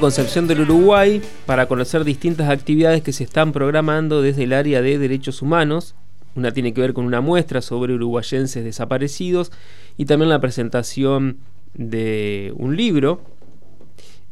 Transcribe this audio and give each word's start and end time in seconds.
Concepción 0.00 0.48
del 0.48 0.62
Uruguay 0.62 1.22
para 1.46 1.68
conocer 1.68 2.02
distintas 2.02 2.50
actividades 2.50 3.02
que 3.04 3.12
se 3.12 3.22
están 3.22 3.52
programando 3.52 4.20
desde 4.20 4.42
el 4.42 4.52
área 4.52 4.82
de 4.82 4.98
derechos 4.98 5.42
humanos. 5.42 5.94
Una 6.34 6.50
tiene 6.50 6.74
que 6.74 6.80
ver 6.80 6.92
con 6.92 7.04
una 7.04 7.20
muestra 7.20 7.62
sobre 7.62 7.94
uruguayenses 7.94 8.64
desaparecidos 8.64 9.52
y 9.96 10.06
también 10.06 10.28
la 10.28 10.40
presentación 10.40 11.38
de 11.74 12.52
un 12.56 12.76
libro. 12.76 13.20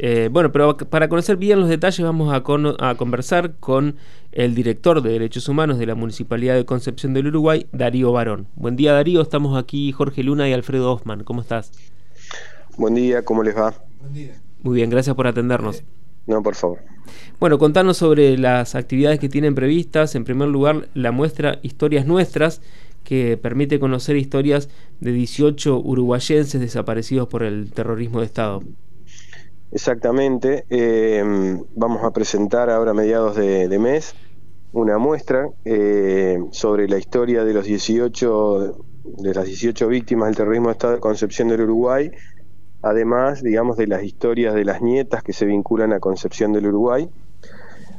Eh, 0.00 0.28
bueno, 0.28 0.50
pero 0.50 0.76
para 0.76 1.08
conocer 1.08 1.36
bien 1.36 1.60
los 1.60 1.68
detalles 1.68 2.04
vamos 2.04 2.34
a, 2.34 2.42
a, 2.88 2.94
conversar 2.96 3.54
con 3.60 3.94
el 4.32 4.56
director 4.56 5.02
de 5.02 5.10
Derechos 5.10 5.48
Humanos 5.48 5.78
de 5.78 5.86
la 5.86 5.94
Municipalidad 5.94 6.56
de 6.56 6.64
Concepción 6.64 7.14
del 7.14 7.28
Uruguay, 7.28 7.68
Darío 7.70 8.10
Barón. 8.10 8.48
Buen 8.56 8.74
día 8.74 8.92
Darío, 8.92 9.22
estamos 9.22 9.56
aquí 9.56 9.92
Jorge 9.92 10.24
Luna 10.24 10.48
y 10.48 10.52
Alfredo 10.52 10.92
Hoffman. 10.92 11.22
¿Cómo 11.22 11.42
estás? 11.42 11.70
Buen 12.76 12.96
día, 12.96 13.24
¿cómo 13.24 13.44
les 13.44 13.56
va? 13.56 13.72
Buen 14.00 14.14
día. 14.14 14.43
Muy 14.64 14.76
bien, 14.76 14.88
gracias 14.88 15.14
por 15.14 15.26
atendernos. 15.26 15.84
No, 16.26 16.42
por 16.42 16.54
favor. 16.54 16.78
Bueno, 17.38 17.58
contanos 17.58 17.98
sobre 17.98 18.38
las 18.38 18.74
actividades 18.74 19.20
que 19.20 19.28
tienen 19.28 19.54
previstas. 19.54 20.14
En 20.14 20.24
primer 20.24 20.48
lugar, 20.48 20.88
la 20.94 21.12
muestra 21.12 21.58
Historias 21.60 22.06
Nuestras, 22.06 22.62
que 23.04 23.36
permite 23.36 23.78
conocer 23.78 24.16
historias 24.16 24.70
de 25.00 25.12
18 25.12 25.78
uruguayenses 25.78 26.58
desaparecidos 26.58 27.28
por 27.28 27.42
el 27.42 27.72
terrorismo 27.72 28.20
de 28.20 28.26
Estado. 28.26 28.62
Exactamente. 29.70 30.64
Eh, 30.70 31.22
vamos 31.76 32.02
a 32.02 32.10
presentar 32.12 32.70
ahora 32.70 32.92
a 32.92 32.94
mediados 32.94 33.36
de, 33.36 33.78
mes 33.78 34.14
una 34.72 34.96
muestra 34.96 35.46
eh, 35.66 36.38
sobre 36.52 36.88
la 36.88 36.96
historia 36.96 37.44
de 37.44 37.52
los 37.52 37.66
18 37.66 38.78
de 39.04 39.34
las 39.34 39.44
18 39.44 39.86
víctimas 39.88 40.28
del 40.28 40.36
terrorismo 40.36 40.68
de 40.68 40.72
Estado 40.72 40.94
de 40.94 41.00
Concepción 41.00 41.48
del 41.48 41.60
Uruguay 41.60 42.10
además, 42.84 43.42
digamos, 43.42 43.78
de 43.78 43.86
las 43.86 44.04
historias 44.04 44.54
de 44.54 44.64
las 44.64 44.82
nietas 44.82 45.22
que 45.22 45.32
se 45.32 45.46
vinculan 45.46 45.92
a 45.94 46.00
Concepción 46.00 46.52
del 46.52 46.66
Uruguay, 46.66 47.08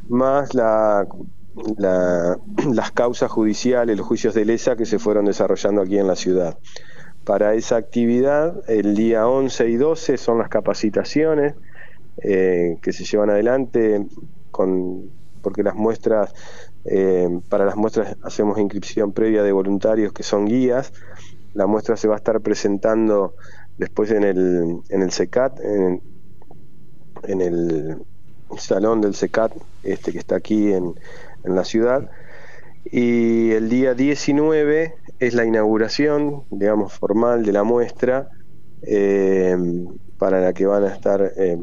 más 0.08 0.54
la, 0.54 1.08
las 2.72 2.92
causas 2.92 3.32
judiciales, 3.32 3.98
los 3.98 4.06
juicios 4.06 4.36
de 4.36 4.46
lesa 4.46 4.76
que 4.76 4.86
se 4.86 5.00
fueron 5.00 5.26
desarrollando 5.26 5.82
aquí 5.82 5.98
en 5.98 6.08
la 6.08 6.16
ciudad. 6.16 6.60
Para 7.24 7.56
esa 7.56 7.78
actividad, 7.78 8.62
el 8.70 8.96
día 8.96 9.28
11 9.28 9.70
y 9.70 9.76
12 9.76 10.18
son 10.18 10.38
las 10.38 10.50
capacitaciones 10.50 11.56
eh, 12.22 12.78
que 12.84 12.94
se 12.94 13.04
llevan 13.04 13.32
adelante 13.32 14.06
con, 14.52 15.10
porque 15.42 15.64
las 15.64 15.74
muestras, 15.74 16.32
eh, 16.86 17.28
para 17.50 17.66
las 17.66 17.76
muestras 17.76 18.16
hacemos 18.22 18.60
inscripción 18.60 19.14
previa 19.14 19.42
de 19.42 19.52
voluntarios 19.52 20.14
que 20.14 20.22
son 20.22 20.46
guías. 20.46 20.94
La 21.56 21.66
muestra 21.66 21.98
se 21.98 22.08
va 22.08 22.14
a 22.14 22.18
estar 22.18 22.42
presentando 22.42 23.34
después 23.78 24.12
en 24.12 24.24
el, 24.24 24.82
en 24.90 25.02
el 25.02 25.12
SECAT, 25.12 25.60
en, 25.60 26.02
en 27.24 27.42
el 27.42 27.98
salón 28.58 29.02
del 29.02 29.16
SECAT, 29.16 29.54
este 29.84 30.12
que 30.12 30.20
está 30.20 30.36
aquí 30.36 30.72
en, 30.72 30.96
en, 31.44 31.56
la 31.56 31.64
ciudad. 31.64 32.10
Y 32.86 33.52
el 33.52 33.70
día 33.70 33.94
19 33.94 34.96
es 35.20 35.34
la 35.34 35.46
inauguración, 35.46 36.44
digamos, 36.52 36.94
formal 36.94 37.44
de 37.44 37.52
la 37.52 37.64
muestra, 37.64 38.30
eh, 38.84 39.58
para 40.18 40.40
la 40.40 40.54
que 40.54 40.66
van 40.66 40.84
a 40.84 40.94
estar 40.94 41.34
eh, 41.36 41.58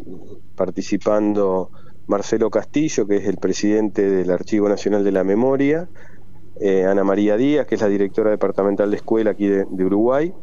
participando 0.56 1.70
Marcelo 2.06 2.50
Castillo, 2.50 3.06
que 3.06 3.16
es 3.16 3.26
el 3.26 3.38
presidente 3.38 4.10
del 4.10 4.30
Archivo 4.30 4.68
Nacional 4.68 5.04
de 5.04 5.12
la 5.12 5.24
Memoria, 5.24 5.88
eh, 6.60 6.84
Ana 6.84 7.04
María 7.04 7.36
Díaz, 7.36 7.66
que 7.66 7.76
es 7.76 7.80
la 7.80 7.88
directora 7.88 8.30
departamental 8.30 8.90
de 8.90 8.96
escuela 8.96 9.30
aquí 9.30 9.46
de 9.46 9.84
Uruguay, 9.84 10.34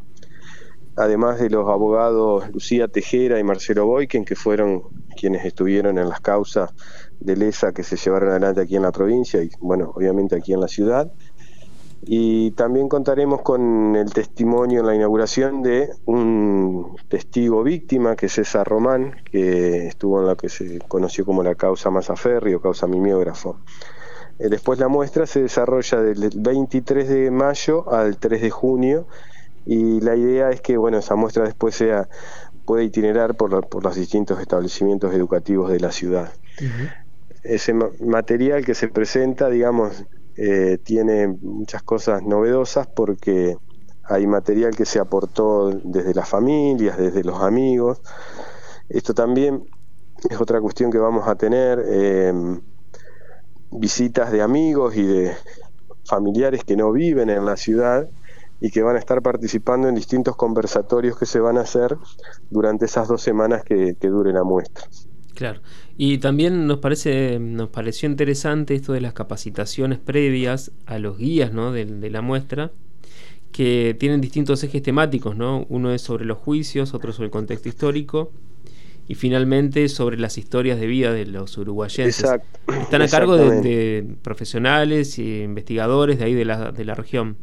además 1.00 1.40
de 1.40 1.50
los 1.50 1.68
abogados 1.70 2.50
Lucía 2.52 2.88
Tejera 2.88 3.40
y 3.40 3.44
Marcelo 3.44 3.86
Boyken, 3.86 4.26
que 4.26 4.36
fueron 4.36 4.84
quienes 5.18 5.46
estuvieron 5.46 5.98
en 5.98 6.10
las 6.10 6.20
causas 6.20 6.72
de 7.20 7.36
lesa 7.36 7.74
que 7.74 7.84
se 7.84 7.96
llevaron 7.96 8.30
adelante 8.30 8.62
aquí 8.62 8.76
en 8.76 8.84
la 8.84 8.92
provincia 8.92 9.42
y, 9.42 9.50
bueno, 9.60 9.92
obviamente 9.96 10.36
aquí 10.36 10.54
en 10.54 10.62
la 10.62 10.68
ciudad. 10.68 11.12
Y 12.02 12.52
también 12.52 12.88
contaremos 12.88 13.42
con 13.42 13.96
el 13.96 14.14
testimonio 14.14 14.80
en 14.80 14.88
la 14.88 14.96
inauguración 14.96 15.62
de 15.62 15.90
un 16.06 16.96
testigo 17.10 17.64
víctima, 17.64 18.16
que 18.16 18.28
es 18.28 18.34
César 18.34 18.68
Román, 18.68 19.16
que 19.30 19.88
estuvo 19.88 20.22
en 20.22 20.28
lo 20.28 20.38
que 20.38 20.48
se 20.48 20.80
conoció 20.88 21.26
como 21.26 21.44
la 21.44 21.56
causa 21.56 21.90
Mazaferri 21.90 22.54
o 22.54 22.62
causa 22.62 22.88
mimiógrafo. 22.88 23.58
Eh, 24.38 24.48
después 24.50 24.80
la 24.80 24.88
muestra 24.88 25.26
se 25.26 25.42
desarrolla 25.42 26.02
del 26.02 26.32
23 26.36 27.10
de 27.10 27.32
mayo 27.32 27.92
al 27.92 28.18
3 28.18 28.42
de 28.42 28.50
junio 28.50 29.08
y 29.72 30.02
la 30.02 30.16
idea 30.16 30.50
es 30.50 30.62
que 30.62 30.78
bueno 30.78 30.98
esa 30.98 31.16
muestra 31.16 31.44
después 31.44 31.76
sea 31.76 32.10
pueda 32.66 32.82
itinerar 32.82 33.36
por, 33.36 33.70
por 33.70 33.84
los 33.84 33.96
distintos 33.96 34.40
establecimientos 34.42 35.14
educativos 35.14 35.72
de 35.72 35.80
la 35.80 35.92
ciudad. 35.92 36.34
Ese 37.44 37.74
material 37.74 38.66
que 38.66 38.74
se 38.74 38.88
presenta, 38.88 39.48
digamos, 39.48 40.06
eh, 40.36 40.80
tiene 40.84 41.28
muchas 41.28 41.84
cosas 41.84 42.24
novedosas 42.24 42.88
porque 42.88 43.58
hay 44.04 44.26
material 44.26 44.76
que 44.76 44.86
se 44.86 45.00
aportó 45.00 45.70
desde 45.70 46.16
las 46.16 46.28
familias, 46.28 46.98
desde 46.98 47.24
los 47.24 47.42
amigos. 47.42 48.02
Esto 48.88 49.14
también 49.14 49.70
es 50.30 50.42
otra 50.42 50.60
cuestión 50.62 50.92
que 50.92 50.98
vamos 50.98 51.28
a 51.28 51.36
tener, 51.36 51.84
eh, 51.86 52.34
visitas 53.70 54.32
de 54.32 54.42
amigos 54.42 54.96
y 54.96 55.04
de 55.04 55.32
familiares 56.06 56.64
que 56.64 56.76
no 56.76 56.92
viven 56.92 57.30
en 57.30 57.46
la 57.46 57.56
ciudad 57.56 58.10
y 58.62 58.72
que 58.72 58.82
van 58.82 58.96
a 58.96 59.00
estar 59.00 59.22
participando 59.22 59.88
en 59.88 59.96
distintos 59.96 60.36
conversatorios 60.36 61.18
que 61.18 61.26
se 61.26 61.40
van 61.40 61.58
a 61.58 61.62
hacer 61.62 61.96
durante 62.50 62.86
esas 62.86 63.08
dos 63.08 63.22
semanas 63.22 63.64
que, 63.64 63.96
dure 64.02 64.34
la 64.34 64.44
muestra. 64.44 64.86
Claro. 65.34 65.62
Y 65.98 66.18
también 66.18 66.68
nos 66.68 66.80
parece, 66.80 67.40
nos 67.40 67.70
pareció 67.70 68.10
interesante 68.10 68.76
esto 68.76 68.94
de 68.94 69.02
las 69.02 69.14
capacitaciones 69.14 70.00
previas 70.00 70.72
a 70.86 71.00
los 71.00 71.18
guías 71.18 71.54
¿no? 71.54 71.72
de, 71.72 72.10
la 72.10 72.22
muestra, 72.22 72.72
que 73.52 73.96
tienen 74.00 74.20
distintos 74.22 74.64
ejes 74.64 74.84
temáticos, 74.84 75.36
¿no? 75.36 75.66
Uno 75.70 75.92
es 75.92 76.02
sobre 76.02 76.26
los 76.26 76.38
juicios, 76.38 76.94
otro 76.94 77.14
sobre 77.14 77.26
el 77.26 77.32
contexto 77.32 77.70
histórico, 77.70 78.32
y 79.08 79.16
finalmente 79.16 79.90
sobre 79.90 80.18
las 80.18 80.38
historias 80.38 80.80
de 80.80 80.86
vida 80.86 81.12
de 81.12 81.26
los 81.26 81.58
uruguayenses. 81.58 82.20
Exacto. 82.20 82.74
Están 82.80 83.02
a 83.02 83.08
cargo 83.08 83.38
de, 83.38 83.62
de, 83.62 84.16
profesionales 84.22 85.18
e 85.18 85.44
investigadores 85.44 86.20
de 86.20 86.26
ahí 86.26 86.36
de 86.36 86.46
la, 86.46 86.72
de 86.72 86.86
la 86.86 86.94
región. 86.94 87.38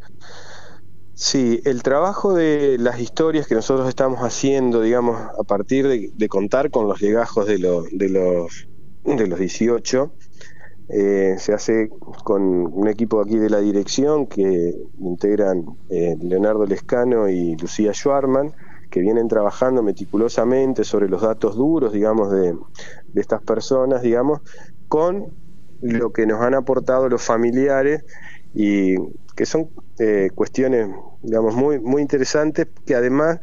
Sí, 1.19 1.63
el 1.65 1.83
trabajo 1.83 2.35
de 2.35 2.77
las 2.79 3.01
historias 3.01 3.47
que 3.47 3.55
nosotros 3.55 3.89
estamos 3.89 4.21
haciendo, 4.21 4.83
digamos, 4.83 5.19
a 5.19 5.45
partir 5.45 5.89
de, 5.89 6.29
contar 6.29 6.71
con 6.71 6.87
los 6.89 7.01
legajos 7.01 7.47
de, 7.47 7.57
de, 7.57 8.09
los, 8.11 8.69
de 9.03 9.27
los 9.27 9.39
18, 9.39 10.13
eh, 10.91 11.37
se 11.39 11.55
hace 11.55 11.89
con 12.23 12.43
un 12.43 12.87
equipo 12.89 13.23
aquí 13.23 13.39
de 13.39 13.49
la 13.49 13.61
dirección 13.61 14.27
que 14.27 14.75
integran 14.99 15.65
eh, 15.89 16.19
Leonardo 16.21 16.67
Lescano 16.67 17.31
y 17.31 17.57
Lucía 17.57 17.95
Schwarman, 17.95 18.53
que 18.91 19.01
vienen 19.01 19.27
trabajando 19.27 19.83
meticulosamente 19.83 20.85
sobre 20.85 21.09
los 21.09 21.23
datos 21.23 21.57
duros, 21.57 21.95
digamos, 21.95 22.31
de, 22.31 22.53
de 22.53 23.21
estas 23.23 23.41
personas, 23.41 24.03
digamos, 24.03 24.43
con 24.87 25.33
lo 25.81 26.13
que 26.13 26.27
nos 26.27 26.43
han 26.43 26.53
aportado 26.53 27.09
los 27.09 27.23
familiares 27.23 28.05
y 28.55 28.97
que 29.37 29.47
son 29.47 29.71
eh, 29.99 30.31
cuestiones, 30.35 30.89
digamos, 31.23 31.55
muy, 31.55 31.79
muy 31.79 32.03
interesantes 32.03 32.67
que 32.87 32.95
además 32.95 33.39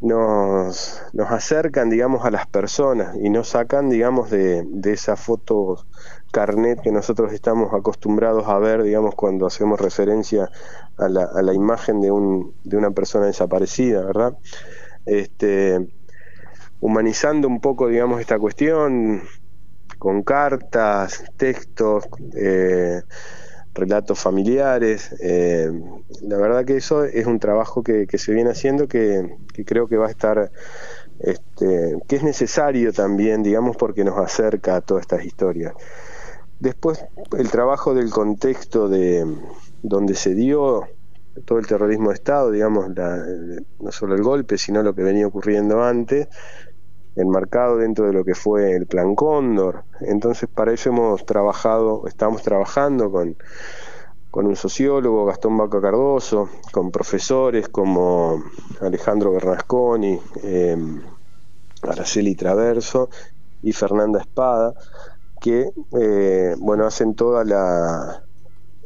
nos, 0.00 1.02
nos 1.12 1.30
acercan, 1.30 1.88
digamos, 1.88 2.24
a 2.24 2.30
las 2.30 2.46
personas 2.46 3.16
y 3.20 3.30
nos 3.30 3.48
sacan, 3.48 3.88
digamos, 3.88 4.30
de, 4.30 4.64
de 4.66 4.92
esa 4.92 5.16
foto 5.16 5.86
carnet 6.32 6.80
que 6.82 6.90
nosotros 6.90 7.32
estamos 7.32 7.72
acostumbrados 7.72 8.46
a 8.48 8.58
ver, 8.58 8.82
digamos, 8.82 9.14
cuando 9.14 9.46
hacemos 9.46 9.80
referencia 9.80 10.50
a 10.98 11.08
la, 11.08 11.24
a 11.24 11.42
la 11.42 11.54
imagen 11.54 12.00
de, 12.00 12.10
un, 12.10 12.54
de 12.64 12.76
una 12.76 12.90
persona 12.90 13.26
desaparecida, 13.26 14.04
¿verdad? 14.04 14.36
Este, 15.06 15.88
humanizando 16.80 17.48
un 17.48 17.60
poco, 17.60 17.88
digamos, 17.88 18.20
esta 18.20 18.38
cuestión 18.38 19.22
con 19.98 20.22
cartas, 20.24 21.24
textos, 21.36 22.08
eh, 22.34 23.02
relatos 23.74 24.18
familiares. 24.18 25.14
Eh, 25.20 25.70
la 26.22 26.36
verdad 26.36 26.64
que 26.64 26.76
eso 26.76 27.04
es 27.04 27.26
un 27.26 27.38
trabajo 27.38 27.82
que, 27.82 28.06
se 28.18 28.32
viene 28.32 28.50
haciendo 28.50 28.88
que, 28.88 29.36
creo 29.64 29.88
que 29.88 29.96
va 29.96 30.06
a 30.06 30.10
estar, 30.10 30.50
este, 31.20 31.98
que 32.08 32.16
es 32.16 32.22
necesario 32.22 32.92
también, 32.92 33.42
digamos, 33.42 33.76
porque 33.76 34.04
nos 34.04 34.18
acerca 34.18 34.76
a 34.76 34.80
todas 34.80 35.02
estas 35.02 35.24
historias. 35.24 35.74
Después, 36.60 37.04
el 37.36 37.50
trabajo 37.50 37.94
del 37.94 38.10
contexto 38.10 38.88
de 38.88 39.26
donde 39.82 40.14
se 40.14 40.34
dio 40.34 40.86
todo 41.44 41.58
el 41.58 41.66
terrorismo 41.66 42.10
de 42.10 42.14
Estado, 42.14 42.50
digamos, 42.50 42.88
no 42.90 43.90
solo 43.92 44.14
el 44.14 44.22
golpe, 44.22 44.58
sino 44.58 44.82
lo 44.82 44.94
que 44.94 45.02
venía 45.02 45.26
ocurriendo 45.26 45.82
antes, 45.82 46.28
enmarcado 47.16 47.76
dentro 47.76 48.06
de 48.06 48.12
lo 48.12 48.24
que 48.24 48.34
fue 48.34 48.72
el 48.74 48.86
Plan 48.86 49.14
Cóndor. 49.14 49.84
Entonces, 50.00 50.48
para 50.48 50.72
eso 50.72 50.90
hemos 50.90 51.24
trabajado, 51.26 52.06
estamos 52.06 52.42
trabajando 52.42 53.10
con, 53.10 53.36
con 54.30 54.46
un 54.46 54.56
sociólogo, 54.56 55.26
Gastón 55.26 55.56
Baca 55.58 55.80
Cardoso, 55.80 56.48
con 56.70 56.90
profesores 56.90 57.68
como 57.68 58.42
Alejandro 58.80 59.32
Bernasconi, 59.32 60.18
eh, 60.42 60.76
Araceli 61.82 62.34
Traverso, 62.34 63.10
y 63.62 63.72
Fernanda 63.72 64.20
Espada, 64.20 64.74
que 65.40 65.70
eh, 65.98 66.54
bueno, 66.58 66.86
hacen 66.86 67.14
toda 67.14 67.44
la 67.44 68.24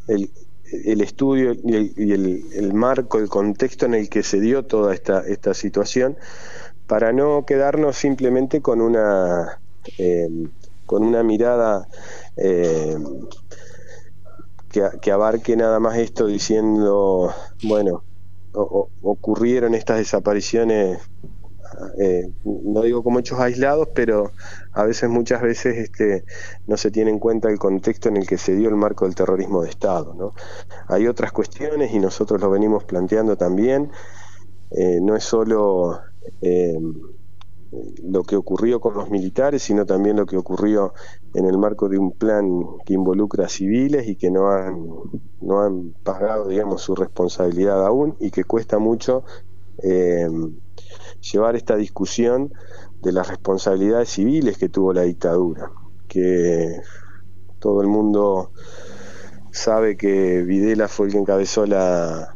el, 0.06 1.00
estudio 1.00 1.52
y, 1.52 2.12
el, 2.12 2.72
marco, 2.74 3.18
el 3.18 3.28
contexto 3.28 3.86
en 3.86 3.94
el 3.94 4.08
que 4.08 4.22
se 4.22 4.40
dio 4.40 4.64
toda 4.64 4.94
esta, 4.94 5.20
esta 5.20 5.54
situación, 5.54 6.16
para 6.86 7.12
no 7.12 7.44
quedarnos 7.46 7.96
simplemente 7.96 8.60
con 8.60 8.80
una 8.80 9.58
eh, 9.98 10.28
con 10.84 11.02
una 11.02 11.22
mirada 11.24 11.88
eh, 12.36 12.96
que, 15.00 15.10
abarque 15.10 15.56
nada 15.56 15.80
más 15.80 15.96
esto 15.96 16.26
diciendo, 16.26 17.32
bueno, 17.64 18.04
ocurrieron 18.52 19.74
estas 19.74 19.98
desapariciones, 19.98 21.00
eh, 21.98 22.30
no 22.44 22.82
digo 22.82 23.02
como 23.02 23.18
hechos 23.18 23.40
aislados, 23.40 23.88
pero 23.94 24.32
a 24.72 24.84
veces, 24.84 25.08
muchas 25.08 25.40
veces, 25.40 25.76
este, 25.78 26.24
no 26.66 26.76
se 26.76 26.90
tiene 26.90 27.10
en 27.10 27.18
cuenta 27.18 27.48
el 27.48 27.58
contexto 27.58 28.10
en 28.10 28.18
el 28.18 28.26
que 28.26 28.38
se 28.38 28.54
dio 28.54 28.68
el 28.68 28.76
marco 28.76 29.06
del 29.06 29.14
terrorismo 29.14 29.62
de 29.62 29.70
Estado. 29.70 30.14
¿no? 30.14 30.34
Hay 30.88 31.08
otras 31.08 31.32
cuestiones 31.32 31.92
y 31.92 31.98
nosotros 31.98 32.40
lo 32.40 32.50
venimos 32.50 32.84
planteando 32.84 33.36
también. 33.36 33.90
No 35.00 35.16
es 35.16 35.24
solo 35.24 36.00
lo 38.16 38.22
que 38.22 38.36
ocurrió 38.36 38.80
con 38.80 38.94
los 38.94 39.10
militares, 39.10 39.62
sino 39.62 39.84
también 39.84 40.16
lo 40.16 40.24
que 40.24 40.38
ocurrió 40.38 40.94
en 41.34 41.44
el 41.44 41.58
marco 41.58 41.90
de 41.90 41.98
un 41.98 42.12
plan 42.12 42.48
que 42.86 42.94
involucra 42.94 43.44
a 43.44 43.48
civiles 43.50 44.08
y 44.08 44.16
que 44.16 44.30
no 44.30 44.48
han, 44.50 44.88
no 45.42 45.60
han 45.60 45.92
pagado, 46.02 46.48
digamos, 46.48 46.80
su 46.80 46.94
responsabilidad 46.94 47.84
aún 47.84 48.16
y 48.18 48.30
que 48.30 48.44
cuesta 48.44 48.78
mucho 48.78 49.24
eh, 49.82 50.26
llevar 51.30 51.56
esta 51.56 51.76
discusión 51.76 52.54
de 53.02 53.12
las 53.12 53.28
responsabilidades 53.28 54.08
civiles 54.08 54.56
que 54.56 54.70
tuvo 54.70 54.94
la 54.94 55.02
dictadura, 55.02 55.70
que 56.08 56.80
todo 57.58 57.82
el 57.82 57.88
mundo 57.88 58.52
sabe 59.52 59.98
que 59.98 60.42
Videla 60.42 60.88
fue 60.88 61.06
el 61.06 61.12
que 61.12 61.18
encabezó 61.18 61.66
la, 61.66 62.34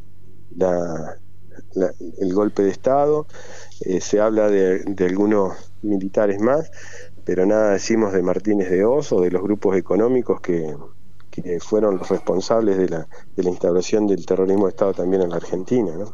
el 1.74 2.34
golpe 2.34 2.62
de 2.62 2.70
Estado, 2.70 3.26
eh, 3.80 4.00
se 4.00 4.20
habla 4.20 4.48
de, 4.48 4.84
algunos 5.00 5.72
militares 5.82 6.40
más, 6.40 6.70
pero 7.24 7.46
nada 7.46 7.72
decimos 7.72 8.12
de 8.12 8.22
Martínez 8.22 8.70
de 8.70 8.84
Oz 8.84 9.12
o 9.12 9.20
de 9.20 9.30
los 9.30 9.42
grupos 9.42 9.76
económicos 9.76 10.40
que, 10.40 10.74
fueron 11.60 11.96
los 11.96 12.10
responsables 12.10 12.76
de 12.76 12.90
la, 12.90 13.08
de 13.34 13.42
la 13.42 13.48
instauración 13.48 14.06
del 14.06 14.26
terrorismo 14.26 14.66
de 14.66 14.70
Estado 14.70 14.92
también 14.92 15.22
en 15.22 15.30
la 15.30 15.36
Argentina. 15.36 15.96
¿no? 15.96 16.12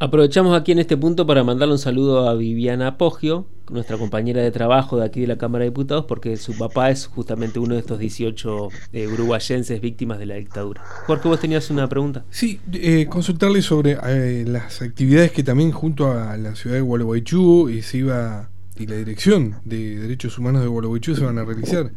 Aprovechamos 0.00 0.58
aquí 0.58 0.72
en 0.72 0.80
este 0.80 0.96
punto 0.96 1.26
para 1.26 1.44
mandarle 1.44 1.74
un 1.74 1.78
saludo 1.78 2.28
a 2.28 2.34
Viviana 2.34 2.88
Apogio, 2.88 3.46
nuestra 3.70 3.96
compañera 3.96 4.42
de 4.42 4.50
trabajo 4.50 4.98
de 4.98 5.06
aquí 5.06 5.20
de 5.20 5.28
la 5.28 5.38
Cámara 5.38 5.64
de 5.64 5.70
Diputados, 5.70 6.04
porque 6.06 6.36
su 6.36 6.56
papá 6.58 6.90
es 6.90 7.06
justamente 7.06 7.58
uno 7.58 7.74
de 7.74 7.80
estos 7.80 7.98
18 7.98 8.68
eh, 8.92 9.06
uruguayenses 9.06 9.80
víctimas 9.80 10.18
de 10.18 10.26
la 10.26 10.34
dictadura. 10.34 10.82
Jorge, 11.06 11.28
vos 11.28 11.40
tenías 11.40 11.70
una 11.70 11.88
pregunta. 11.88 12.24
Sí, 12.30 12.60
eh, 12.72 13.06
consultarle 13.08 13.62
sobre 13.62 13.96
eh, 14.06 14.44
las 14.46 14.82
actividades 14.82 15.30
que 15.32 15.44
también 15.44 15.70
junto 15.70 16.10
a 16.10 16.36
la 16.36 16.56
ciudad 16.56 16.76
de 16.76 16.82
Gualeguaychú 16.82 17.68
y 17.68 17.82
se 17.82 17.98
iba 17.98 18.50
y 18.76 18.86
la 18.86 18.96
dirección 18.96 19.56
de 19.64 19.98
derechos 19.98 20.36
humanos 20.38 20.62
de 20.62 20.68
Gualeguaychú 20.68 21.14
se 21.14 21.24
van 21.24 21.38
a 21.38 21.44
realizar. 21.44 21.92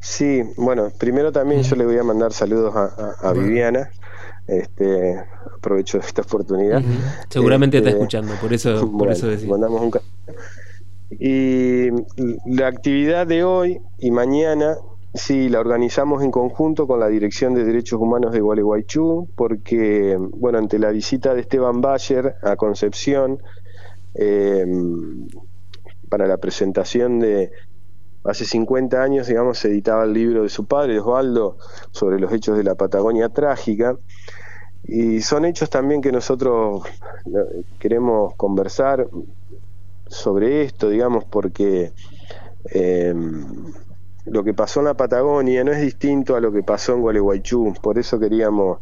Sí, 0.00 0.42
bueno, 0.56 0.90
primero 0.98 1.32
también 1.32 1.62
yo 1.62 1.76
le 1.76 1.84
voy 1.84 1.96
a 1.96 2.04
mandar 2.04 2.32
saludos 2.32 2.74
a, 2.76 3.32
Viviana, 3.32 3.90
este, 4.50 5.16
aprovecho 5.56 5.98
esta 6.06 6.22
oportunidad. 6.22 6.82
Seguramente 7.28 7.78
está 7.78 7.90
este, 7.90 8.00
escuchando, 8.00 8.34
por 8.40 8.52
eso, 8.52 8.90
por 8.92 9.10
eso 9.10 9.28
Mandamos 9.46 9.80
un 9.80 9.90
y 11.18 11.90
la 12.46 12.68
actividad 12.68 13.26
de 13.26 13.42
hoy 13.42 13.80
y 13.98 14.12
mañana 14.12 14.76
sí 15.12 15.48
la 15.48 15.58
organizamos 15.58 16.22
en 16.22 16.30
conjunto 16.30 16.86
con 16.86 17.00
la 17.00 17.08
Dirección 17.08 17.54
de 17.54 17.64
Derechos 17.64 18.00
Humanos 18.00 18.32
de 18.32 18.40
Gualeguaychú, 18.40 19.28
porque, 19.34 20.16
bueno, 20.18 20.58
ante 20.58 20.78
la 20.78 20.90
visita 20.90 21.34
de 21.34 21.40
Esteban 21.40 21.80
Bayer 21.80 22.36
a 22.42 22.54
Concepción, 22.54 23.42
em, 24.14 25.26
para 26.08 26.26
la 26.26 26.36
presentación 26.36 27.18
de, 27.18 27.50
hace 28.24 28.44
50 28.44 29.02
años, 29.02 29.26
digamos, 29.26 29.58
se 29.58 29.68
editaba 29.68 30.04
el 30.04 30.12
libro 30.12 30.42
de 30.42 30.48
su 30.48 30.66
padre, 30.66 31.00
Osvaldo, 31.00 31.56
sobre 31.90 32.18
los 32.18 32.32
hechos 32.32 32.56
de 32.56 32.64
la 32.64 32.74
Patagonia 32.74 33.28
trágica, 33.28 33.96
y 34.84 35.20
son 35.20 35.44
hechos 35.44 35.70
también 35.70 36.00
que 36.00 36.12
nosotros 36.12 36.82
queremos 37.78 38.34
conversar 38.36 39.06
sobre 40.06 40.62
esto, 40.62 40.88
digamos, 40.88 41.24
porque 41.24 41.92
eh, 42.72 43.14
lo 44.26 44.44
que 44.44 44.54
pasó 44.54 44.80
en 44.80 44.86
la 44.86 44.94
Patagonia 44.94 45.64
no 45.64 45.72
es 45.72 45.80
distinto 45.80 46.36
a 46.36 46.40
lo 46.40 46.52
que 46.52 46.62
pasó 46.62 46.94
en 46.94 47.00
Gualeguaychú, 47.00 47.74
por 47.80 47.98
eso 47.98 48.18
queríamos 48.18 48.80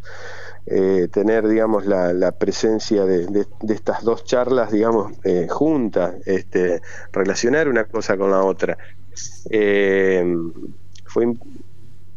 eh, 0.67 1.08
tener, 1.11 1.49
digamos, 1.49 1.87
la, 1.87 2.32
presencia 2.32 3.06
de, 3.06 3.46
estas 3.69 4.05
dos 4.05 4.25
charlas, 4.25 4.70
digamos, 4.70 5.12
eh, 5.25 5.46
juntas, 5.49 6.17
este, 6.26 6.82
relacionar 7.12 7.69
una 7.69 7.85
cosa 7.85 8.17
con 8.17 8.31
la 8.31 8.43
otra. 8.43 8.76
Fue 11.05 11.35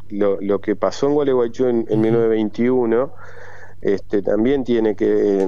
lo, 0.10 0.60
que 0.60 0.76
pasó 0.76 1.08
en 1.08 1.14
Gualeguaychú 1.14 1.68
en, 1.68 1.86
en 1.90 2.02
1921 2.02 3.14
este, 3.82 4.22
también 4.22 4.64
tiene 4.64 4.96
que 4.96 5.48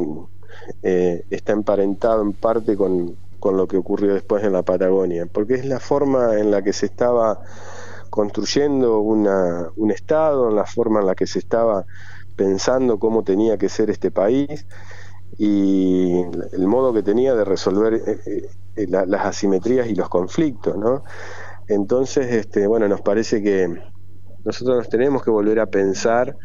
eh, 0.82 1.26
está 1.30 1.54
emparentado 1.54 2.22
en 2.22 2.34
parte 2.34 2.76
con, 2.76 3.16
lo 3.44 3.68
que 3.68 3.76
ocurrió 3.76 4.14
después 4.14 4.44
en 4.46 4.54
la 4.54 4.64
Patagonia, 4.64 5.28
porque 5.32 5.56
es 5.56 5.66
la 5.66 5.82
forma 5.82 6.40
en 6.40 6.50
la 6.50 6.62
que 6.62 6.72
se 6.72 6.86
estaba 6.86 7.42
construyendo 8.10 9.00
una, 9.00 9.68
un 9.76 9.92
Estado, 9.92 10.50
en 10.50 10.56
la 10.56 10.66
forma 10.66 11.02
en 11.02 11.08
la 11.08 11.16
que 11.16 11.28
se 11.28 11.40
estaba 11.40 11.86
pensando 12.38 13.00
cómo 13.00 13.24
tenía 13.24 13.58
que 13.58 13.68
ser 13.68 13.90
este 13.90 14.12
país 14.12 14.66
y 15.38 16.22
el 16.54 16.68
modo 16.68 16.94
que 16.94 17.04
tenía 17.04 17.36
de 17.36 17.44
resolver 17.44 17.96
eh, 17.96 18.50
eh, 18.78 18.88
las 18.88 19.26
asimetrías 19.26 19.88
y 19.88 19.96
los 19.96 20.08
conflictos, 20.08 20.78
¿no? 20.78 21.04
Entonces, 21.68 22.34
este, 22.34 22.68
bueno, 22.68 22.88
nos 22.88 23.02
parece 23.02 23.42
que 23.42 23.70
nosotros 24.44 24.78
nos 24.78 24.90
tenemos 24.90 25.24
que 25.24 25.32
volver 25.32 25.60
a 25.60 25.68
pensar 25.68 26.36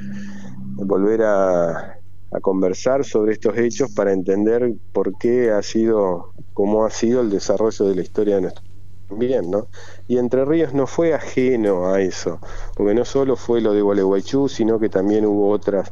volver 0.84 1.22
a, 1.22 1.94
conversar 2.42 3.04
sobre 3.04 3.32
estos 3.32 3.56
hechos 3.56 3.92
para 3.94 4.12
entender 4.12 4.74
por 4.92 5.16
qué 5.18 5.50
ha 5.50 5.62
sido, 5.62 6.34
cómo 6.52 6.84
ha 6.84 6.90
sido 6.90 7.22
el 7.22 7.30
desarrollo 7.30 7.86
de 7.86 7.94
la 7.94 8.02
historia 8.02 8.36
de 8.36 8.42
nuestro 8.42 8.64
bien, 9.10 9.50
¿no? 9.50 9.68
Y 10.06 10.18
Entre 10.18 10.44
Ríos 10.44 10.74
no 10.74 10.86
fue 10.86 11.14
ajeno 11.14 11.88
a 11.88 12.02
eso, 12.02 12.38
porque 12.76 12.94
no 12.94 13.06
solo 13.06 13.36
fue 13.36 13.62
lo 13.62 13.72
de 13.72 13.80
Gualeguaychú, 13.80 14.48
sino 14.50 14.78
que 14.78 14.90
también 14.90 15.24
hubo 15.24 15.48
otras 15.48 15.90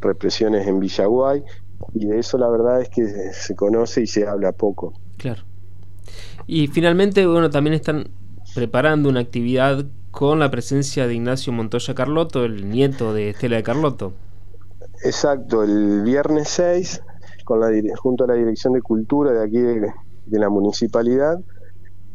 represiones 0.00 0.66
en 0.66 0.80
Villaguay, 0.80 1.44
y 1.94 2.06
de 2.06 2.18
eso 2.18 2.36
la 2.36 2.48
verdad 2.48 2.82
es 2.82 2.88
que 2.88 3.06
se 3.06 3.54
conoce 3.54 4.02
y 4.02 4.08
se 4.08 4.26
habla 4.26 4.50
poco. 4.50 4.92
Claro. 5.16 5.44
Y 6.48 6.66
finalmente, 6.66 7.24
bueno, 7.24 7.48
también 7.48 7.74
están 7.74 8.08
preparando 8.56 9.10
una 9.10 9.20
actividad 9.20 9.84
con 10.10 10.38
la 10.38 10.50
presencia 10.50 11.06
de 11.06 11.14
Ignacio 11.14 11.52
Montoya 11.52 11.94
Carlotto, 11.94 12.42
el 12.46 12.70
nieto 12.70 13.12
de 13.12 13.28
Estela 13.28 13.56
de 13.56 13.62
Carlotto. 13.62 14.14
Exacto, 15.04 15.62
el 15.62 16.00
viernes 16.02 16.48
6, 16.48 17.02
con 17.44 17.60
la, 17.60 17.68
junto 17.98 18.24
a 18.24 18.28
la 18.28 18.32
Dirección 18.32 18.72
de 18.72 18.80
Cultura 18.80 19.32
de 19.32 19.44
aquí 19.44 19.58
de, 19.58 19.92
la 20.38 20.48
municipalidad, 20.48 21.38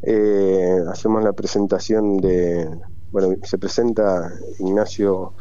eh, 0.02 0.80
hacemos 0.92 1.24
la 1.24 1.34
presentación 1.34 2.18
de, 2.18 2.68
bueno, 3.12 3.36
se 3.44 3.60
presenta 3.60 4.32
Ignacio 4.58 5.34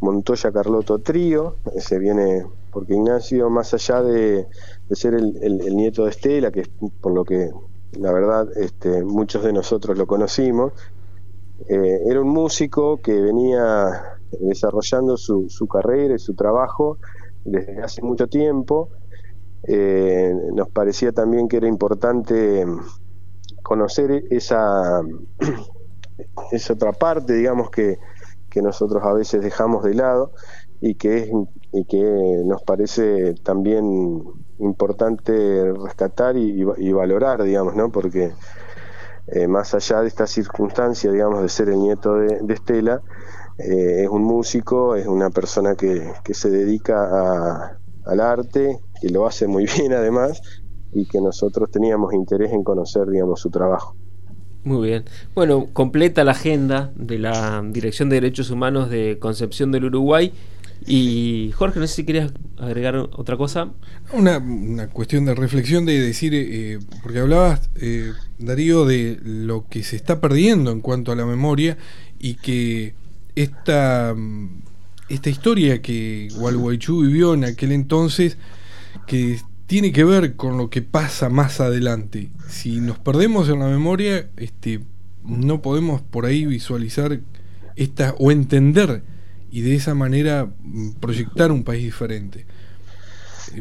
Montoya 0.00 0.52
Carlotto 0.52 1.00
Trío, 1.00 1.56
se 1.76 1.98
viene, 1.98 2.46
porque 2.72 2.94
Ignacio, 2.94 3.50
más 3.50 3.74
allá 3.74 4.00
de, 4.00 4.46
ser 4.92 5.12
el, 5.12 5.76
nieto 5.76 6.04
de 6.04 6.12
Estela, 6.12 6.50
que 6.50 6.60
es 6.60 6.70
por 7.02 7.12
lo 7.12 7.26
que 7.26 7.50
la 7.98 8.12
verdad 8.12 8.48
este, 8.56 9.04
muchos 9.04 9.42
de 9.44 9.52
nosotros 9.52 9.96
lo 9.96 10.06
conocimos, 10.06 10.72
eh, 11.68 12.00
era 12.06 12.20
un 12.20 12.28
músico 12.28 12.98
que 12.98 13.20
venía 13.20 14.18
desarrollando 14.40 15.16
su, 15.16 15.48
su, 15.48 15.66
carrera 15.66 16.14
y 16.14 16.18
su 16.18 16.34
trabajo 16.34 16.98
desde 17.44 17.82
hace 17.82 18.02
mucho 18.02 18.26
tiempo. 18.28 18.90
Eh, 19.66 20.34
nos 20.52 20.68
parecía 20.68 21.12
también 21.12 21.48
que 21.48 21.56
era 21.56 21.66
importante 21.66 22.64
conocer 23.62 24.24
esa, 24.30 25.00
esa 26.52 26.72
otra 26.74 26.92
parte, 26.92 27.32
digamos, 27.32 27.70
que, 27.70 27.98
que 28.50 28.62
nosotros 28.62 29.02
a 29.04 29.12
veces 29.12 29.42
dejamos 29.42 29.82
de 29.82 29.94
lado 29.94 30.32
y 30.80 30.94
que, 30.94 31.18
es, 31.18 31.30
y 31.72 31.84
que 31.86 32.42
nos 32.44 32.62
parece 32.62 33.34
también 33.42 34.22
importante 34.58 35.72
rescatar 35.72 36.36
y, 36.36 36.92
valorar, 36.92 37.42
digamos, 37.42 37.76
¿no? 37.76 37.90
Porque 37.90 38.32
eh, 39.28 39.46
más 39.48 39.74
allá 39.74 40.00
de 40.00 40.08
esta 40.08 40.26
circunstancia, 40.26 41.10
digamos, 41.10 41.42
de 41.42 41.48
ser 41.48 41.68
el 41.68 41.78
nieto 41.78 42.14
de, 42.14 42.54
Estela, 42.54 43.02
eh, 43.58 44.04
es 44.04 44.08
un 44.08 44.22
músico, 44.22 44.94
es 44.96 45.06
una 45.06 45.30
persona 45.30 45.74
que, 45.74 46.12
se 46.32 46.50
dedica 46.50 47.78
al 48.04 48.20
arte, 48.20 48.80
que 49.00 49.08
lo 49.10 49.26
hace 49.26 49.46
muy 49.46 49.66
bien 49.76 49.92
además, 49.92 50.40
y 50.92 51.06
que 51.06 51.20
nosotros 51.20 51.70
teníamos 51.70 52.14
interés 52.14 52.52
en 52.52 52.62
conocer, 52.62 53.08
digamos, 53.08 53.40
su 53.40 53.50
trabajo. 53.50 53.96
Muy 54.66 54.88
bien. 54.88 55.04
Bueno, 55.34 55.68
completa 55.72 56.24
la 56.24 56.32
agenda 56.32 56.90
de 56.96 57.20
la 57.20 57.62
Dirección 57.64 58.08
de 58.08 58.16
Derechos 58.16 58.50
Humanos 58.50 58.90
de 58.90 59.16
Concepción 59.20 59.70
del 59.70 59.84
Uruguay. 59.84 60.32
Y 60.84 61.52
Jorge, 61.54 61.80
no 61.80 61.86
sé 61.86 61.94
si 61.94 62.04
querías 62.04 62.32
agregar 62.58 62.96
otra 62.96 63.36
cosa. 63.36 63.72
Una, 64.12 64.88
cuestión 64.88 65.24
de 65.24 65.34
reflexión 65.34 65.86
de 65.86 66.00
decir, 66.00 66.32
eh, 66.34 66.78
porque 67.02 67.20
hablabas, 67.20 67.70
eh, 67.76 68.12
Darío, 68.38 68.84
de 68.84 69.18
lo 69.22 69.66
que 69.68 69.82
se 69.82 69.96
está 69.96 70.20
perdiendo 70.20 70.70
en 70.70 70.80
cuanto 70.80 71.12
a 71.12 71.16
la 71.16 71.26
memoria 71.26 71.76
y 72.18 72.34
que 72.34 72.94
esta, 73.34 74.14
esta 75.08 75.30
historia 75.30 75.82
que 75.82 76.28
Gualeguaychú 76.34 77.02
vivió 77.02 77.34
en 77.34 77.44
aquel 77.44 77.72
entonces, 77.72 78.36
que 79.06 79.40
tiene 79.66 79.92
que 79.92 80.04
ver 80.04 80.36
con 80.36 80.56
lo 80.56 80.70
que 80.70 80.82
pasa 80.82 81.28
más 81.28 81.60
adelante. 81.60 82.30
Si 82.48 82.80
nos 82.80 82.98
perdemos 82.98 83.48
en 83.48 83.58
la 83.58 83.68
memoria, 83.68 84.28
este, 84.36 84.80
no 85.24 85.60
podemos 85.62 86.00
por 86.02 86.26
ahí 86.26 86.46
visualizar 86.46 87.20
esta 87.74 88.14
o 88.18 88.30
entender 88.30 89.02
y 89.56 89.62
de 89.62 89.74
esa 89.74 89.94
manera 89.94 90.44
mm, 90.44 90.96
proyectar 91.00 91.50
un 91.50 91.64
país 91.64 91.82
diferente. 91.82 92.44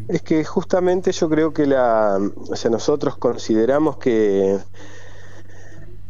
Es 0.10 0.22
que 0.24 0.44
justamente 0.44 1.14
yo 1.14 1.30
creo 1.30 1.54
que 1.54 1.66
la, 1.66 2.20
o 2.36 2.56
sea, 2.58 2.70
nosotros 2.70 3.18
consideramos 3.18 3.96
que 3.96 4.58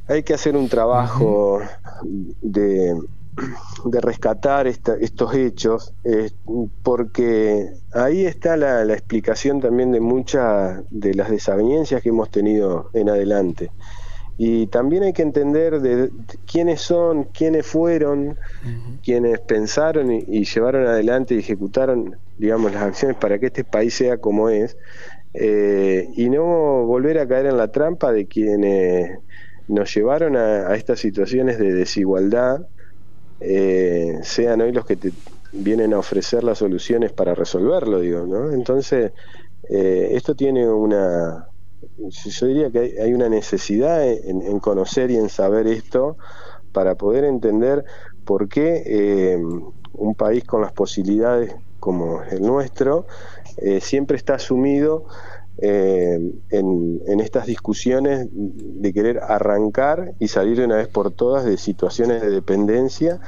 hay 0.07 0.23
que 0.23 0.33
hacer 0.33 0.55
un 0.57 0.69
trabajo 0.69 1.61
de 2.41 2.95
de 3.83 4.01
rescatar 4.01 4.65
estos 4.65 5.35
hechos, 5.35 5.93
porque 6.83 7.73
ahí 7.93 8.25
está 8.25 8.55
la, 8.55 8.81
explicación 8.93 9.59
también 9.59 9.91
de 9.91 9.99
muchas 9.99 10.83
de 10.89 11.13
las 11.13 11.29
desavenencias 11.29 12.01
que 12.01 12.09
hemos 12.09 12.31
tenido 12.31 12.89
en 12.93 13.09
adelante. 13.09 13.71
Y 14.37 14.67
también 14.67 15.03
hay 15.03 15.13
que 15.13 15.21
entender 15.21 15.79
de, 15.79 16.09
quiénes 16.45 16.81
son, 16.81 17.25
quiénes 17.25 17.65
fueron, 17.65 18.37
quienes 19.03 19.39
pensaron 19.39 20.11
y, 20.11 20.43
llevaron 20.43 20.87
adelante 20.87 21.35
y 21.35 21.39
ejecutaron, 21.39 22.17
digamos, 22.37 22.73
las 22.73 22.83
acciones 22.83 23.17
para 23.17 23.39
que 23.39 23.47
este 23.47 23.63
país 23.63 23.93
sea 23.93 24.17
como 24.17 24.49
es, 24.49 24.77
eh, 25.33 26.09
y 26.15 26.29
no 26.29 26.85
volver 26.85 27.19
a 27.19 27.27
caer 27.27 27.45
en 27.45 27.57
la 27.57 27.71
trampa 27.71 28.11
de 28.11 28.27
quienes 28.27 29.19
nos 29.67 29.93
llevaron 29.95 30.35
a 30.35 30.75
estas 30.75 30.99
situaciones 30.99 31.57
de 31.57 31.73
desigualdad 31.73 32.67
eh, 33.39 34.19
sean 34.23 34.61
hoy 34.61 34.71
los 34.71 34.85
que 34.85 34.95
te 34.95 35.11
vienen 35.51 35.93
a 35.93 35.99
ofrecer 35.99 36.43
las 36.43 36.59
soluciones 36.59 37.11
para 37.11 37.35
resolverlo, 37.35 37.99
digo, 37.99 38.25
¿no? 38.25 38.51
Entonces, 38.51 39.11
eh, 39.69 40.09
esto 40.11 40.35
tiene 40.35 40.67
una, 40.67 41.47
yo 41.97 42.47
diría 42.47 42.71
que 42.71 42.95
hay, 43.01 43.13
una 43.13 43.29
necesidad 43.29 44.07
en, 44.07 44.59
conocer 44.59 45.11
y 45.11 45.17
en 45.17 45.29
saber 45.29 45.67
esto 45.67 46.17
para 46.71 46.95
poder 46.95 47.23
entender 47.23 47.85
por 48.25 48.49
qué 48.49 48.83
eh, 48.85 49.37
un 49.93 50.15
país 50.15 50.43
con 50.43 50.61
las 50.61 50.73
posibilidades 50.73 51.55
como 51.79 52.21
el 52.23 52.41
nuestro 52.41 53.05
siempre 53.79 54.17
está 54.17 54.39
sumido 54.39 55.05
eh, 55.57 56.19
en, 56.49 57.19
estas 57.21 57.45
discusiones 57.45 58.27
de 58.31 58.93
querer 58.93 59.19
arrancar 59.19 60.13
y 60.19 60.27
salir 60.27 60.57
de 60.57 60.65
una 60.65 60.75
vez 60.75 60.89
por 60.89 61.11
todas 61.11 61.45
de 61.45 61.57
situaciones 61.57 62.21
de 62.21 62.29
dependencia 62.29 63.21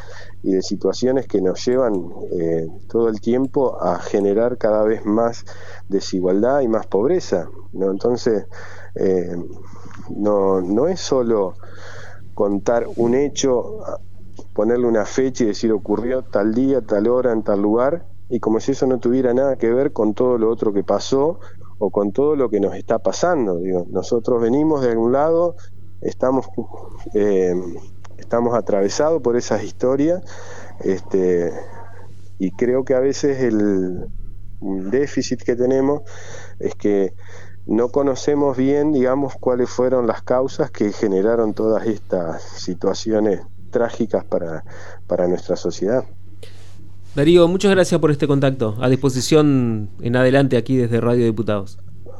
y 0.43 0.51
de 0.51 0.61
situaciones 0.61 1.25
que 1.25 1.41
nos 1.41 1.65
llevan 1.65 1.93
eh, 2.31 2.67
todo 2.89 3.07
el 3.07 3.21
tiempo 3.21 3.81
a 3.81 3.99
generar 3.99 4.57
cada 4.57 4.83
vez 4.83 5.05
más 5.05 5.45
desigualdad 5.87 6.61
y 6.61 6.67
más 6.67 6.85
pobreza. 6.85 7.49
¿no? 7.71 7.91
Entonces, 7.91 8.45
eh, 8.95 9.35
no, 10.15 10.61
no 10.61 10.87
es 10.87 10.99
solo 10.99 11.55
contar 12.33 12.87
un 12.97 13.15
hecho, 13.15 13.79
ponerle 14.53 14.85
una 14.85 15.05
fecha 15.05 15.45
y 15.45 15.47
decir 15.47 15.71
ocurrió 15.71 16.23
tal 16.23 16.53
día, 16.53 16.81
tal 16.81 17.07
hora, 17.07 17.31
en 17.31 17.43
tal 17.43 17.61
lugar, 17.61 18.05
y 18.29 18.39
como 18.39 18.59
si 18.59 18.73
eso 18.73 18.85
no 18.85 18.99
tuviera 18.99 19.33
nada 19.33 19.55
que 19.55 19.71
ver 19.71 19.93
con 19.93 20.13
todo 20.13 20.37
lo 20.37 20.51
otro 20.51 20.73
que 20.73 20.83
pasó 20.83 21.39
o 21.79 21.89
con 21.91 22.11
todo 22.11 22.35
lo 22.35 22.49
que 22.49 22.59
nos 22.59 22.75
está 22.75 22.99
pasando. 22.99 23.57
Digo, 23.57 23.85
nosotros 23.89 24.41
venimos 24.41 24.81
de 24.81 24.91
algún 24.91 25.11
lado, 25.11 25.55
estamos, 26.01 26.47
eh, 27.13 27.53
estamos 28.17 28.55
atravesados 28.55 29.21
por 29.21 29.35
esas 29.35 29.63
historias, 29.63 30.23
este, 30.81 31.51
y 32.39 32.51
creo 32.51 32.83
que 32.83 32.93
a 32.93 32.99
veces 32.99 33.41
el 33.41 34.07
déficit 34.59 35.41
que 35.43 35.55
tenemos 35.55 36.01
es 36.59 36.75
que 36.75 37.13
no 37.67 37.89
conocemos 37.89 38.55
bien, 38.55 38.93
digamos, 38.93 39.35
cuáles 39.35 39.69
fueron 39.69 40.07
las 40.07 40.21
causas 40.23 40.71
que 40.71 40.93
generaron 40.93 41.53
todas 41.53 41.85
estas 41.85 42.41
situaciones 42.41 43.41
trágicas 43.71 44.23
para, 44.23 44.63
para 45.05 45.27
nuestra 45.27 45.57
sociedad. 45.57 46.05
Darío, 47.17 47.47
muchas 47.47 47.71
gracias 47.71 47.99
por 47.99 48.11
este 48.11 48.27
contacto. 48.27 48.77
A 48.79 48.89
disposición 48.89 49.89
en 50.01 50.15
adelante 50.15 50.55
aquí 50.55 50.77
desde 50.77 51.01
Radio 51.01 51.25
Diputados. 51.25 51.79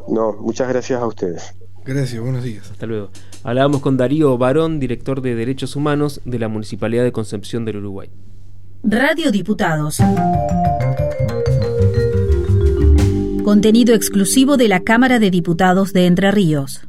No, 0.10 0.34
muchas 0.40 0.68
gracias 0.70 1.00
a 1.00 1.06
ustedes. 1.06 1.54
Gracias, 1.86 2.20
buenos 2.20 2.44
días. 2.44 2.72
Hasta 2.72 2.88
luego. 2.88 3.12
Hablábamos 3.44 3.82
con 3.82 3.96
Darío 3.96 4.36
Barón, 4.40 4.80
director 4.80 5.22
de 5.22 5.36
Derechos 5.36 5.76
Humanos 5.76 6.20
de 6.26 6.40
la 6.40 6.48
Municipalidad 6.48 7.04
de 7.04 7.12
Concepción 7.12 7.64
del 7.64 7.78
Uruguay. 7.78 8.10
Radio 8.82 9.32
Diputados. 9.32 10.00
Contenido 13.44 13.94
exclusivo 13.94 14.58
de 14.58 14.68
la 14.68 14.80
Cámara 14.80 15.20
de 15.20 15.30
Diputados 15.30 15.94
de 15.94 16.08
Entre 16.08 16.32
Ríos. 16.32 16.87